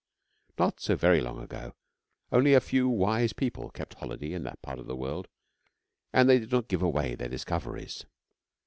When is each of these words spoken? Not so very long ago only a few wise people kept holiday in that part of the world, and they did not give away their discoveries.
Not 0.57 0.79
so 0.79 0.95
very 0.95 1.21
long 1.21 1.39
ago 1.39 1.75
only 2.31 2.55
a 2.55 2.59
few 2.59 2.89
wise 2.89 3.33
people 3.33 3.69
kept 3.69 3.93
holiday 3.93 4.33
in 4.33 4.41
that 4.45 4.59
part 4.63 4.79
of 4.79 4.87
the 4.87 4.95
world, 4.95 5.27
and 6.11 6.27
they 6.27 6.39
did 6.39 6.51
not 6.51 6.67
give 6.67 6.81
away 6.81 7.13
their 7.13 7.29
discoveries. 7.29 8.03